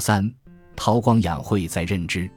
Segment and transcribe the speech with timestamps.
[0.00, 0.28] 三，
[0.74, 2.28] 韬光养晦在认知。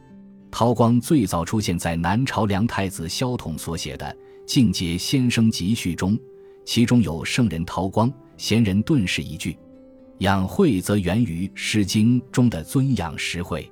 [0.52, 4.06] 韬光最早出现在南朝梁太子萧统所写的
[4.46, 6.16] 《境界先生集序》中，
[6.64, 9.58] 其中有“圣人韬光，贤人顿世”一句。
[10.20, 13.68] 养晦则源于《诗经》中的“尊养实惠”。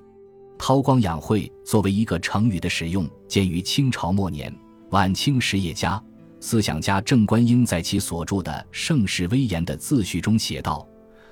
[0.57, 4.53] 韬光养晦作为一个成语的使用，见于清朝末年，
[4.89, 6.01] 晚清实业家、
[6.39, 10.87] 思想家郑观应在其所著的《盛世威严》的自序中写道。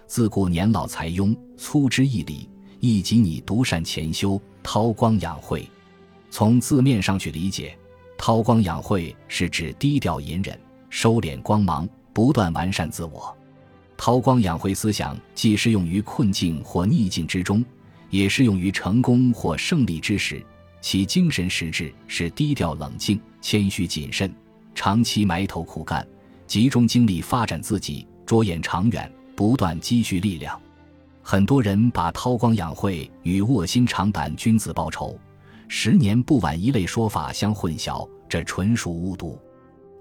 [0.09, 2.49] 自古年老才庸，粗知义理，
[2.79, 5.69] 亦及你独善潜修，韬光养晦。
[6.31, 7.77] 从字面上去理解，
[8.17, 13.37] 韬光养晦是指低调隐忍、收敛光芒，不断完善自我。
[13.95, 17.63] 韬光养晦思想既适用于困境或逆境之中，
[18.09, 20.43] 也适用于成功或胜利之时。
[20.81, 24.33] 其精神实质是低调冷静、谦虚谨慎，
[24.73, 26.03] 长期埋头苦干，
[26.47, 29.11] 集中精力发展自己，着眼长远。
[29.39, 30.61] 不断积蓄力量，
[31.21, 35.17] 很多人把韬光养晦与卧薪尝胆、君子报仇、
[35.69, 39.39] 十年不晚一类说法相混淆，这纯属误读。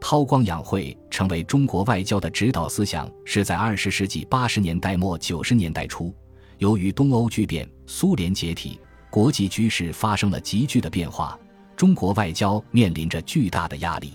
[0.00, 6.12] 韬光养晦成为中国外交的指导思想，是在二十世纪八十年代末九十年代初，
[6.56, 11.38] 由于东欧剧变、苏联解体，国际局势发生了急剧的变化，
[11.76, 14.14] 中国外交面临着巨大的压力。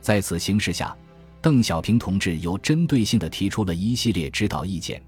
[0.00, 0.96] 在此形势下。
[1.42, 5.02] 邓小平同志有针对性地提出了一系列指导意见，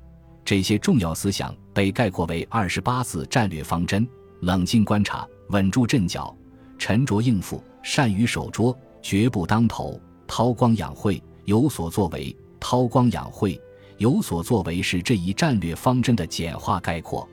[0.44, 4.04] 这些重要思想被概括为二十八字战略方针：
[4.40, 6.36] 冷静观察、稳住阵脚、
[6.76, 12.36] 沉着应付、善于守拙、绝不当头、韬光养晦、有所作为。
[12.58, 13.60] 韬光养晦、
[13.98, 17.28] 有所作为是这一战略方针的简化概括。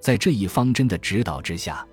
[0.00, 1.84] 在这一方针的指导之下。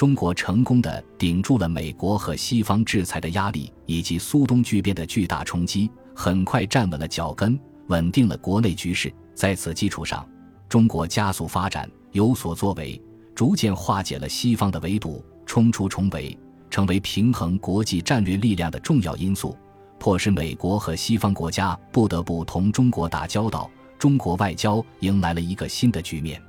[0.00, 9.12] 中国成功的顶住了美国和西方制裁的压力，以及苏东剧变的巨大冲击，很快站稳了脚跟，稳定了国内局势。
[9.34, 10.26] 在此基础上，
[10.70, 12.98] 中国加速发展，有所作为，
[13.34, 16.34] 逐渐化解了西方的围堵，冲出重围，
[16.70, 19.54] 成为平衡国际战略力量的重要因素，
[19.98, 23.70] 迫使美国和西方国家不得不同中国打交道。
[23.98, 26.42] 中国外交迎来了一个新的局面，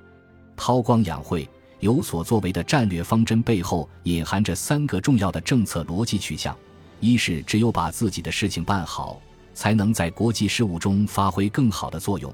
[0.56, 1.46] 韬光养晦。
[1.82, 6.56] 有所作为的战略方针背后隐含着三个重要的政策逻辑取向：
[7.00, 9.20] 一是只有把自己的事情办好，
[9.56, 12.32] 才能在国际事务中发挥更好的作用；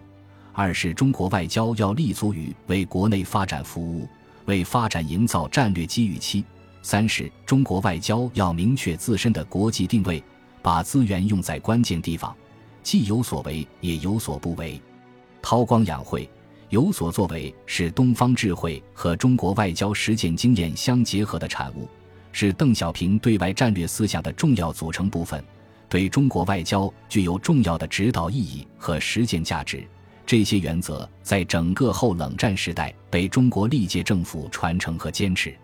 [0.52, 4.06] 二是中国外交要立足于为国内发展服务，
[4.46, 6.44] 为发展营造战略机遇期；
[6.82, 10.22] 三是中国外交要明确自身的国际定位，
[10.62, 12.36] 把资源用在关键地方，
[12.84, 14.82] 既有所为也有所不为，
[15.42, 16.30] 韬光养晦。
[16.70, 21.88] 有所作为是东方智慧和中国外交实践经验相结合的产物，
[22.34, 25.42] 是邓小平对外战略思想的重要组成部分，
[25.88, 29.88] 对中国外交具有重要的指导意义和实践价值。
[30.26, 35.56] 这些原则在整个后冷战时代被中国历届政府传承和坚持。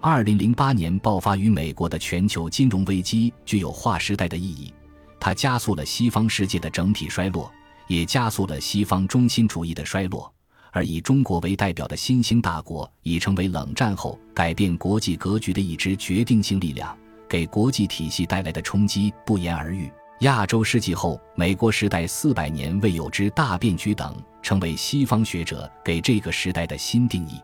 [0.00, 4.72] 二零零八年爆发于美国的全球金融危机具有划时代的意义，
[5.18, 7.50] 它加速了西方世界的整体衰落，
[7.88, 10.32] 也加速了西方中心主义的衰落。
[10.76, 16.94] 而以中国为代表的新兴大国已成为冷战后改变国际格局的一支决定性力量，
[17.26, 19.90] 给国际体系带来的冲击不言而喻。
[20.20, 27.40] 亚洲世纪后美国时代四百年未有之大变局等，成为西方学者给这个时代的新定义。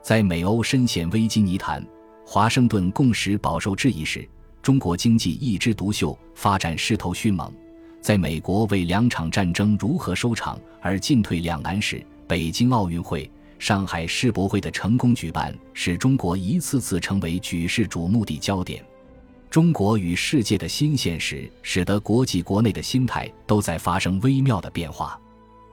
[0.00, 1.84] 在美欧深陷危机泥潭、
[2.24, 4.24] 华盛顿共识饱受质疑时，
[4.62, 7.52] 中国经济一枝独秀，发展势头迅猛。
[8.00, 12.00] 在美国为两场战争如何收场而进退两难时，
[12.30, 18.84] 北京奥运会、上海世博会的成功举办，使中国一次次成为举世瞩目的焦点。
[19.50, 25.20] 中国与世界的新现实，使得国际国内的心态都在发生微妙的变化。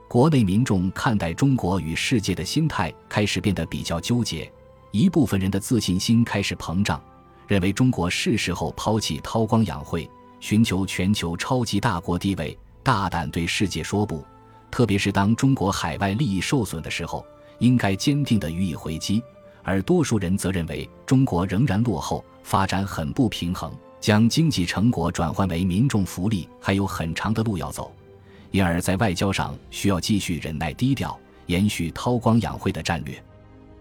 [0.08, 4.52] 国内民众看待中国与世界的心态开始变得比较纠结。
[4.90, 7.00] 一部分人的自信心开始膨胀，
[7.46, 14.24] 认为中国是时候抛弃韬光养晦，寻求全球超级大国地位，大胆对世界说不。
[14.70, 17.24] 特别是当中国海外利益受损的时候，
[17.58, 19.20] 应该坚定地予以回击；
[19.62, 27.92] 而多数人则认为中国仍然落后，发展很不平衡，将经济成果转换为民众福利还有很长的路要走，
[28.50, 33.22] 因而，在外交上需要继续忍耐低调，延续韬光养晦的战略。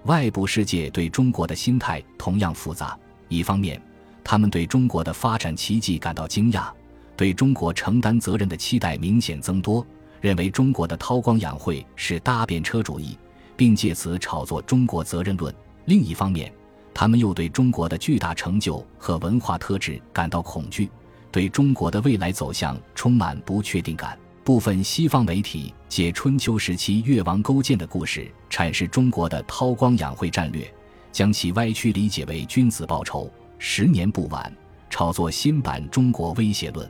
[0.04, 2.98] 外部世界对中国的心态同样复杂，
[3.28, 3.82] 一方面，
[4.24, 6.70] 他们对中国的发展奇迹感到惊讶，
[7.16, 9.86] 对中国承担责任的期待明显增多。
[10.22, 13.18] 认为中国的韬光养晦是搭便车主义，
[13.56, 15.54] 并借此炒作中国责任论。
[15.86, 16.52] 另一方面，
[16.94, 20.90] 他们又对中国的巨大成就和文化特质感到恐惧，
[21.32, 24.18] 对中国的未来走向充满不确定感。
[24.44, 30.74] 部分西方媒体借春秋时期越王勾践的故事阐释中国的韬光养晦战略，
[31.12, 33.30] 将其歪曲理解为君子报仇，
[33.60, 34.52] 十年不晚，
[34.90, 36.90] 炒作新版中国威胁论。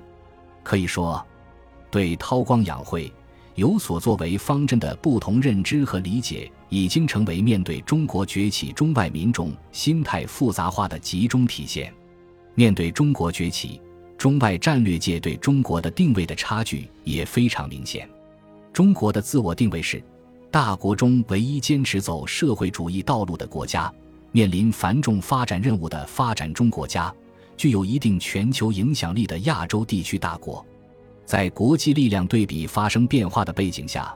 [0.64, 1.26] 可以说，
[1.90, 3.12] 对韬光养晦
[3.56, 11.94] 有所作为方针的不同认知和理解，已经成为面对中国崛起中外民众心态复杂化的集中体现。
[12.56, 13.82] 面对中国崛起。
[14.18, 18.10] 中外战略界对中国的定位的差距也非常明显。
[18.74, 20.02] 中国的自我定位是
[20.50, 23.94] 大国中唯一坚持走社会主义道路的国家，
[24.32, 27.14] 面临繁重发展任务的发展中国家，
[27.56, 30.66] 具有一定全球影响力的亚洲地区大国。
[31.28, 34.16] 在国际力量对比发生变化的背景下，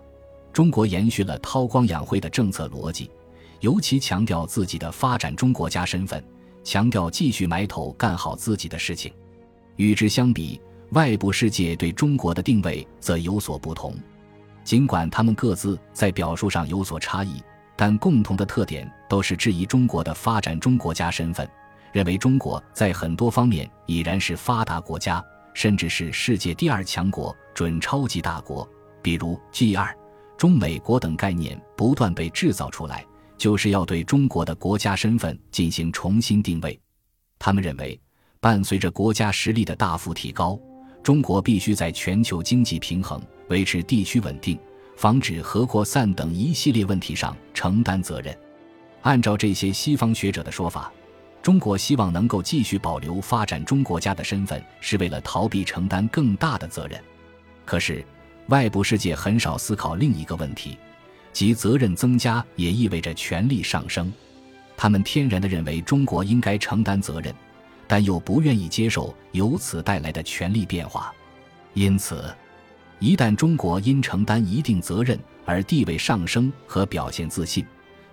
[0.54, 3.12] 中国延续了韬光养晦的政策逻辑，
[3.60, 6.24] 尤其强调自己的发展中国家身份，
[6.64, 9.12] 强调继续埋头干好自己的事情。
[9.76, 10.62] 与之相比，
[10.92, 13.94] 外部世界对中国的定位则有所不同。
[14.64, 17.44] 尽管他们各自在表述上有所差异，
[17.76, 21.46] 但共同的特点都是质疑中国的发展中国家身份，
[21.92, 25.22] 认为中国在很多方面已然是发达国家，
[25.54, 28.68] 甚至是世界第二强国、准超级大国。
[29.02, 29.96] 比如 G 二、
[30.38, 33.06] 中美国等概念不断被制造出来，
[33.38, 36.80] 就是要对中国的国家身份进行重新定位。
[37.40, 38.00] 他们认为。
[38.44, 40.60] 伴随着国家实力的大幅提高，
[41.04, 44.58] 中国必须在全球经济平衡、维持地区稳定、
[44.98, 48.36] 防止核扩散等一系列问题上承担责任。
[49.04, 50.92] 按照这些西方学者的说法，
[51.42, 57.02] 中国希望能够继续保留发展中国家的身份，是为了逃避承担更大的责任。
[57.66, 58.06] 可是，
[58.48, 60.78] 外部世界很少思考另一个问题，
[61.34, 64.12] 即责任增加也意味着权力上升。
[64.78, 67.34] 他们天然地认为中国应该承担责任。
[67.88, 71.14] 但又不愿意接受由此带来的权力变化，
[71.74, 72.34] 因此，
[73.00, 77.66] 一旦中国因承担一定责任而地位上升和表现自信，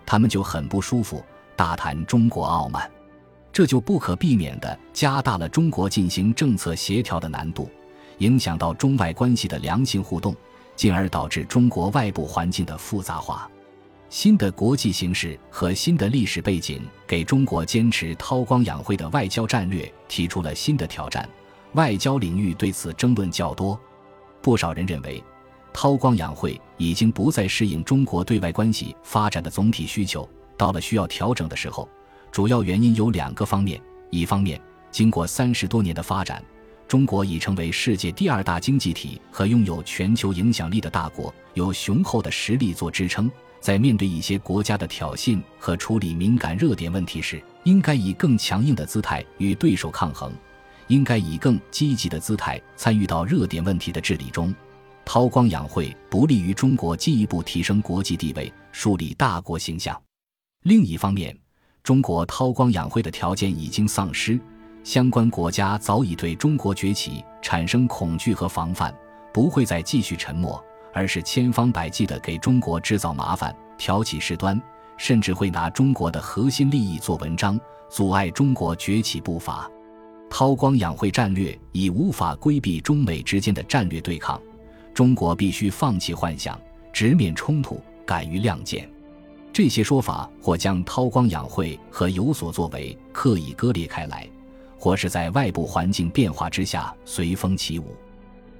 [0.04, 2.90] 他们就很不舒服，大谈中国傲慢，
[3.58, 7.68] 这就不可避免地加大了中国进行政策协调的难度，
[8.18, 10.32] 影响到中外关系的良性互动，
[10.76, 13.50] 进而导致中国外部环境的复杂化。
[14.10, 21.28] 新的国际形势和新的历史背景给中国坚持韬光养晦的外交战略提出了新的挑战，
[21.72, 23.76] 外交领域对此争论较多。
[24.40, 25.20] 不少人认为，
[25.72, 31.88] 韬光养晦已经不再适应中国对外关系发展的总体需求，到了需要调整的时候。
[32.30, 33.80] 主要原因有两个方面：
[34.10, 34.60] 一方面，
[34.90, 36.42] 经过三十多年的发展，
[36.86, 43.30] 中国已成为世界第二大经济体和拥有全球影响力的大国，有雄厚的实力做支撑。
[43.60, 50.32] 在面对一些国家的挑衅和处理敏感热点问题时，应该以更强硬的姿态与对手抗衡，
[50.86, 54.54] 应该以更积极的姿态参与到热点问题的治理中。
[55.04, 60.00] 韬光养晦不利于中国进一步提升国际地位、树立大国形象。
[60.62, 61.36] 另一方面，
[61.88, 64.38] 中国韬光养晦的条件已经丧失，
[64.84, 68.94] 相关国家早已对中国崛起产生恐惧和防范，
[69.32, 70.62] 不会再继续沉默。
[70.92, 74.60] 而是千方百计地给中国制造麻烦、挑起事端，
[74.98, 77.58] 甚至会拿中国的核心利益做文章，
[77.88, 79.66] 阻碍中国崛起步伐。
[80.28, 84.38] 韬光养晦战略已无法规避中美之间的战略对抗，
[84.92, 86.60] 中国必须放弃幻想，
[86.92, 88.86] 直面冲突，敢于亮剑。
[89.52, 94.28] 这些说法或将韬光养晦和有所作为刻意割裂开来，
[94.78, 97.96] 或是在外部环境变化之下随风起舞，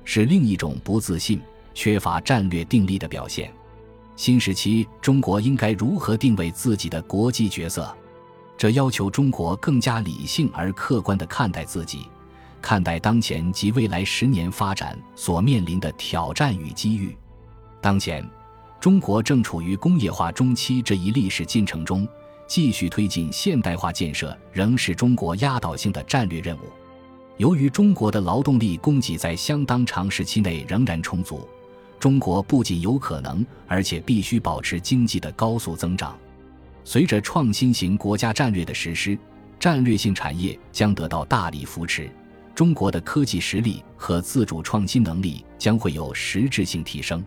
[0.04, 1.40] 是另一种不自信。
[1.74, 3.52] 缺乏战略定力的表现。
[4.16, 7.96] 新时期中国应该如何定位自己的国际角色？
[8.56, 12.08] 这要求中国更加理性而客观地看待自己，
[12.60, 17.16] 看待当前及未来十年发展所面临的挑战与机遇。
[17.80, 18.28] 当前，
[18.80, 22.06] 中国正处于工业化中期这一历史进程中，
[22.47, 26.61] 继续推进现代化建设仍是中国压倒性的战略任务。
[27.38, 31.47] 由于中国的劳动力供给在相当长时期内仍然充足。
[31.99, 36.16] 中国不仅有可能，而且必须保持经济的高速增长。
[36.85, 39.18] 随着创新型国家战略的实施，
[39.58, 42.08] 战略性产业将得到大力扶持，
[42.54, 47.25] 中国的科技实力和自主创新能力将会有实质性提升。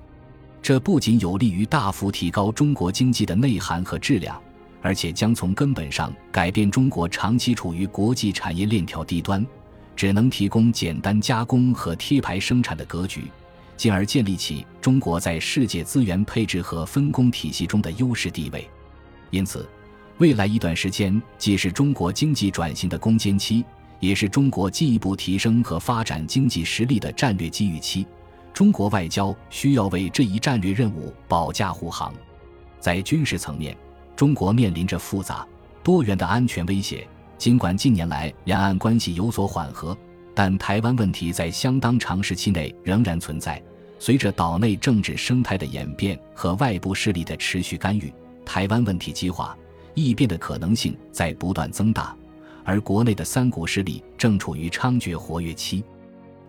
[0.61, 4.39] 这不仅有利于大幅提高中国经济的内涵和质量，
[4.81, 9.45] 而且将从根本上改变中国长期处于国际产业链条低端，
[9.95, 13.23] 只能提供简单加工和贴牌生产的格局。
[13.75, 18.69] 进而建立起中国在世界资源配置和分工体系中的优势地位。
[19.31, 19.67] 因此，
[20.19, 23.65] 未来一段时间既是中国经济转型的攻坚期，
[23.99, 28.05] 也是中国进一步提升和发展经济实力的战略机遇期。
[28.53, 32.13] 中国外交需要为这一战略任务保驾护航。
[32.79, 33.75] 在军事层面，
[34.15, 35.47] 中国面临着复杂
[35.83, 37.07] 多元的安全威胁。
[37.37, 39.97] 尽管近年来两岸关系有所缓和，
[40.35, 43.61] 但台湾问题在相当长时期内仍然存在。
[43.97, 48.13] 随着岛内政治生态的演变和外部势力的持续干预，
[48.45, 49.57] 台湾问题激化、
[49.93, 52.15] 异变的可能性在不断增大，
[52.63, 55.83] 而国内的三股势力正处于猖獗活跃期，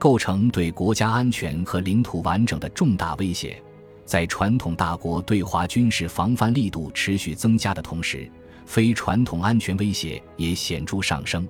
[0.02, 3.62] 构成对国家安全和领土完整的重大威胁。
[4.04, 8.28] 在传统大国对华军事防范力度持续增加的同时，
[8.66, 11.49] 非传统安全威胁也显著上升，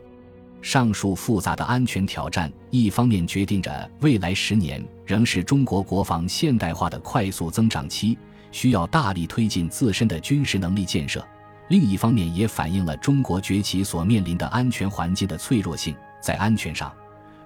[0.61, 8.19] 上述复杂的安全挑战，一方面决定着未来十年仍是中国国防现代化的快速增长期，
[8.51, 11.23] 需要大力推进自身的军事能力建设；
[11.69, 15.97] 另一方面，也反映了中国崛起所面临的安全环境的脆弱性。
[16.21, 16.93] 在安全上，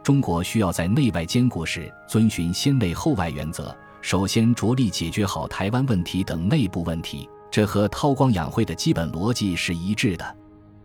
[0.06, 7.28] 中国需要在内外兼顾时遵循先内后外原则，首先着力解决好台湾问题等内部问题。
[7.50, 10.36] 这和韬光养晦的基本逻辑是一致的。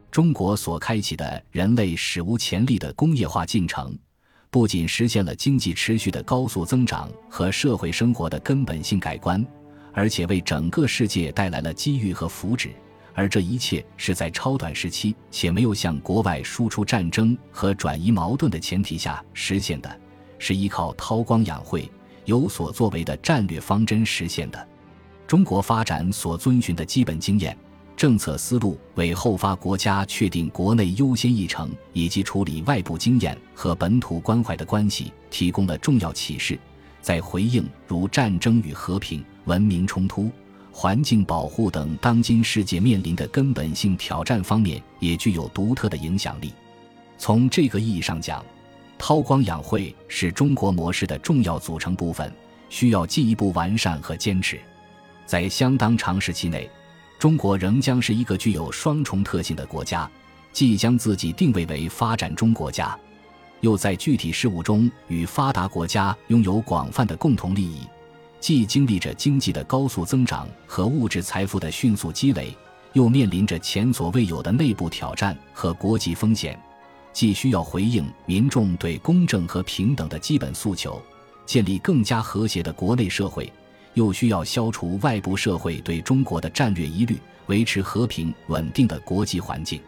[0.09, 3.95] 中国所开启的人类史无前例的工业化进程，
[4.49, 9.45] 不仅实现了经济持续的高速增长和社会生活的根本性改观，
[9.93, 12.69] 而且为整个世界带来了机遇和福祉。
[13.13, 19.99] 而这一切是在超短时期且没有向国外输出战争和转移矛盾的前提下实现的，
[20.39, 21.89] 是依靠韬光养晦、
[22.25, 24.67] 有所作为的战略方针实现的。
[25.27, 27.57] 中国发展所遵循的基本经验、
[27.95, 36.57] 政策思路，为后发国家确定国内优先议程以及处理外部经验和本土关怀的关系提供了重要启示。
[37.01, 40.29] 在回应如战争与和平、文明冲突、
[40.71, 46.53] 环境保护等当今世界面临的根本性挑战方面，也具有独特的影响力。
[47.17, 48.43] 从这个意义上讲，
[48.97, 52.31] 韬光养晦是中国模式的重要组成部分，
[52.69, 54.59] 需要进一步完善和坚持。
[55.25, 56.69] 在相当长时期内，
[57.19, 60.09] 中国仍将是一个具有双重特性的国家，
[60.51, 62.97] 既将自己定位为发展中国家，
[63.59, 67.81] 又在具体事务中与发达国家拥有广泛的共同利益；
[68.41, 72.53] 既经历着经济的高速增长和物质财富的迅速积累，
[72.93, 76.55] 又面临着前所未有的内部挑战和国际风险；
[77.13, 80.99] 既需要回应民众对公正和平等的基本诉求，
[81.45, 83.49] 建立更加和谐的国内社会。
[83.93, 89.81] 又需要消除外部社会对中国的战略疑虑，维持和平稳定的国际环境，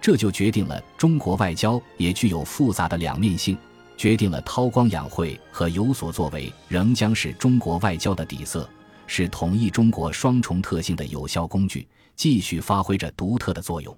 [0.00, 3.54] 这就决定了中国外交也具有复杂的两面性，
[3.96, 8.68] 决定了韬光养晦和有所作为仍将是中国外交的底色，
[9.06, 13.96] 是统一中国双重特性的有效工具，继续发挥着独特的作用。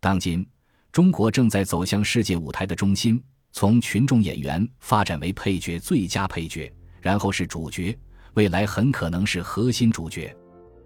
[0.00, 0.46] 当今，
[0.90, 7.96] 中国正在走向世界舞台的中心，从群众演员发展为配角最佳配角，然后是主角。
[8.34, 10.34] 未来很可能是核心主角。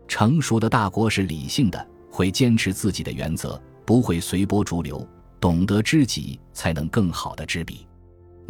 [0.07, 5.07] 成熟的大国是理性的，会坚持自己的原则，不会随波逐流，
[5.41, 7.87] 懂得知己才能更好的知彼。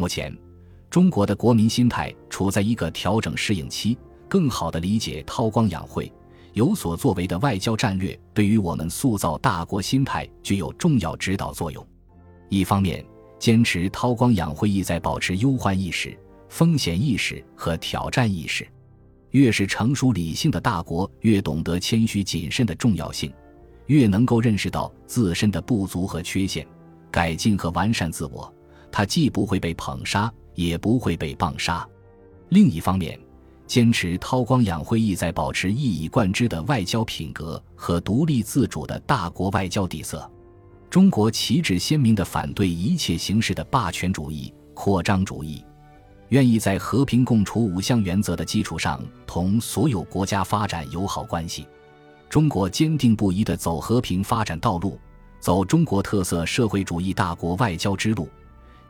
[0.01, 0.35] 目前，
[0.89, 3.95] 中国的国民心态处在一个调整适应期，
[4.27, 6.11] 更好的理解韬光养晦、
[6.53, 11.87] 有所作为的外交战略，对于我们塑造大国心态具有重要指导作用。
[12.49, 13.05] 一方面，
[13.37, 16.17] 坚持韬光养晦，意在保持忧患意识、
[16.49, 18.67] 风险意识和挑战意识。
[19.29, 23.31] 越是成熟理性的大国，越懂得谦虚谨慎的重要性，
[23.85, 26.65] 越能够认识到自身的不足和缺陷，
[27.11, 28.51] 改进和完善自我。
[28.91, 31.87] 他既不会被捧杀，也不会被棒杀。
[32.49, 33.19] 另一方面，
[33.65, 40.29] 坚持韬光养晦，意在保持一以贯之的外交品格和独立自主的大国外交底色。
[40.89, 45.63] 中国旗帜鲜明地反对一切形式的霸权主义、扩张主义。
[46.29, 51.67] 愿意在和平共处五项原则的基础上同所有国家发展友好关系。
[52.29, 54.97] 中国坚定不移地走和平发展道路，
[55.39, 58.29] 走中国特色社会主义大国外交之路，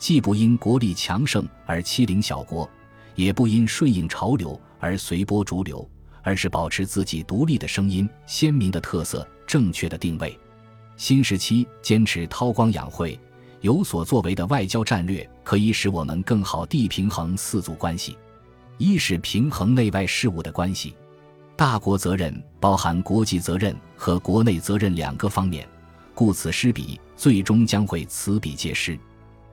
[0.01, 2.67] 既不因国力强盛而欺凌小国，
[3.13, 5.87] 也不因顺应潮流而随波逐流，
[6.23, 10.35] 而是保持自己独立的声音、鲜明的特色、正确的定位。
[10.97, 13.17] 新时期坚持韬光养晦。
[13.59, 18.17] 有所作为的外交战略，可以使我们更好地平衡四族关系。
[18.79, 20.95] 一是平衡内外事务的关系，
[21.55, 25.69] 大国责任包含国际责任和国内责任两个方面，
[26.15, 28.97] 故此失彼最终将会此彼皆失。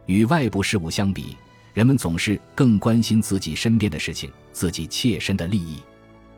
[0.09, 1.37] 与外部事务相比，
[1.75, 5.77] 人们总是更关心自己身边的事情，自己切身的利益。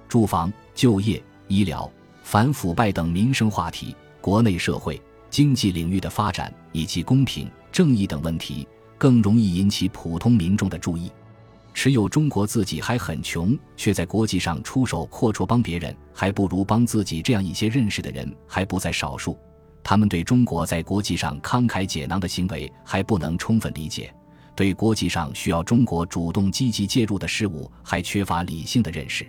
[0.08, 1.88] 住房、就业、医疗、
[2.24, 5.00] 反腐败等民生话题，国内社会。
[5.30, 8.66] 经济领域的发展以及公平正义等问题
[8.98, 11.08] 更容易引起普通民众的注意，
[11.72, 19.38] 持有中国自己还很穷，却在国际上出手阔绰帮别人，还不如帮自己这样一些认识的人还不在少数。
[19.90, 24.14] 他们对中国在国际上慷慨解囊的行为还不能充分理解，
[24.54, 29.26] 对国际上需要中国主动积极介入的事物还缺乏理性的认识。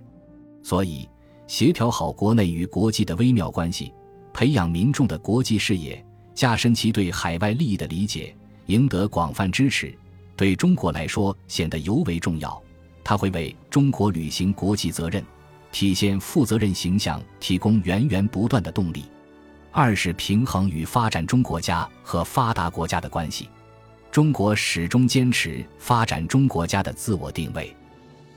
[0.62, 1.10] 所以，
[1.48, 3.92] 协调好国内与国际的微妙关系，
[4.34, 8.32] 培养民众的国际视野，加深其对海外利益的理解，
[8.68, 9.92] 赢得广泛支持。
[10.36, 12.62] 对中国来说显得尤为重要，
[13.04, 15.26] 它会为中国履行国际责任、
[15.72, 19.06] 体现负责任形象提供源源不断的动力。
[19.72, 23.50] 二是平衡与发展中国家和发达国家的关系。
[24.12, 27.76] 中国始终坚持发展中国家的自我定位，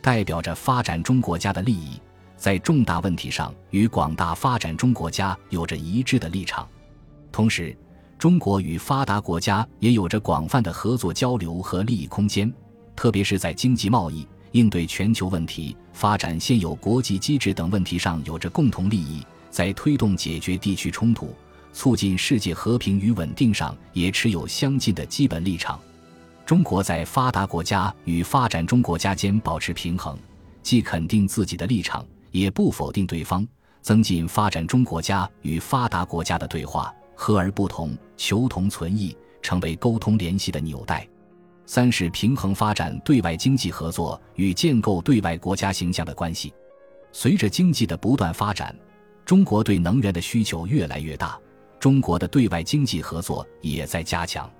[0.00, 2.00] 代表着发展中国家的利益，
[2.36, 6.66] 在重大问题上与广大发展中国家有着一致的立场，
[7.30, 7.76] 同时。
[8.16, 12.50] 中国与发达国家也有着广泛的合作交流和利益空间，
[12.96, 21.32] 特别是在经济贸易、应对全球问题、发展现有国际机制等问题上有着共同利益，在推动解决地区冲突、
[21.72, 25.78] 促进世界和平与稳定上也持有相近的基本立场。
[26.44, 30.18] 中国在发达国家与发展中国家间保持平衡，
[30.60, 33.46] 既肯定自己的立场，也不否定对方，
[33.80, 36.92] 增进发展中国家与发达国家的对话。
[37.14, 41.06] 和而不同，求同存异，成为沟通联系的纽带。
[41.64, 46.52] 三是平衡发展对外经济合作与建构对外国家形象的关系。
[47.12, 48.74] 随着经济的不断发展，
[49.24, 51.38] 中国对能源的需求越来越大，
[51.78, 54.50] 中国的对外经济合作也在加强。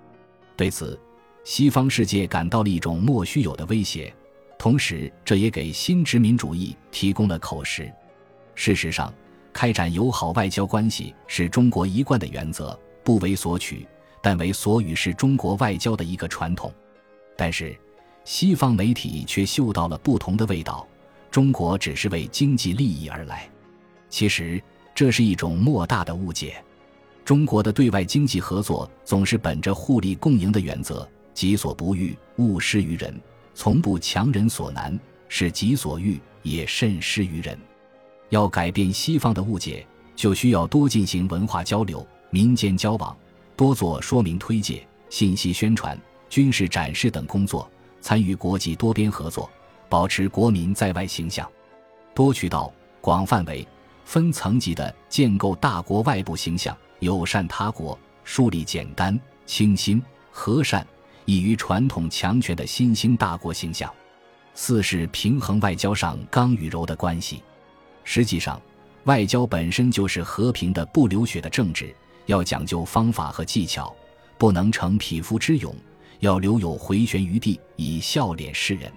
[0.57, 0.99] 对此，
[1.45, 4.13] 西方世界感到了一种莫须有的威胁，
[4.59, 7.93] 同时这也给新殖民主义提供了口实。
[8.55, 9.13] 事实上。
[9.57, 13.87] 开展友好外交关系是中国一贯的原则，不为索取，
[14.21, 16.75] 但为所与，是中国外交的一个传统。
[17.37, 17.79] 但是，
[18.25, 20.85] 西方媒体却嗅到了不同的味道，
[21.31, 23.49] 中国只是为经济利益而来。
[24.15, 24.63] 其实，
[24.95, 26.63] 这是一种莫大的误解。
[27.25, 33.13] 中国的对外经济合作总是本着互利共赢的原则，己所不欲，勿施于人，
[33.57, 34.97] 从不强人所难，
[35.27, 37.59] 是己所欲，也甚施于人。
[38.29, 43.17] 要改变西方的误解，就需要多进行文化交流、民间交往，
[43.57, 46.01] 多做说明推介、信息宣传、
[46.31, 47.69] 军事展示等工作，
[48.01, 49.51] 参与国际多边合作，
[49.89, 51.51] 保持国民在外形象，
[52.15, 53.67] 多渠道、广范围、
[54.05, 60.87] 分层级的建构大国外部形象，友善他国，树立简单、清新、和善、
[61.25, 63.93] 异于传统强权的新兴大国形象。
[64.55, 67.43] 四是平衡外交上刚与柔的关系。
[68.05, 68.61] 实际上，
[69.05, 71.95] 外交本身就是和平的、不流血的政治，
[72.27, 73.95] 要讲究方法和技巧，
[74.39, 75.75] 不能逞匹夫之勇，
[76.21, 78.93] 要留有回旋余地，以笑脸示人。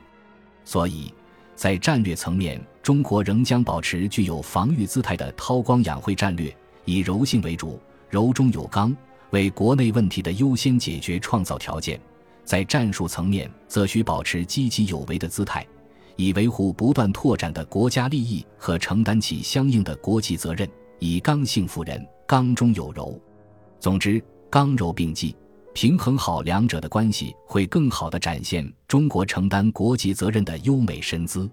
[0.63, 1.12] 所以，
[1.58, 7.80] 在战略层面，中国仍将保持具有防御姿态的韬光养晦战略，以柔性为主，
[8.12, 8.96] 柔中有刚，
[9.32, 11.98] 为国内问题的优先解决创造条件；
[12.46, 15.65] 在战术层面，则需保持积极有为的姿态。
[16.15, 23.20] 以维护不断拓展的国家利益和承担起相应的国际责任，以刚性服人，刚中有柔。
[23.80, 25.36] 总之，刚柔并济，
[25.79, 31.47] 平衡好两者的关系，会更好地展现中国承担国际责任的优美身姿。